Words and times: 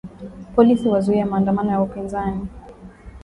Polisi 0.55 0.87
wazuia 0.89 1.25
maandamano 1.25 1.71
ya 1.71 1.81
upinzani 1.81 2.47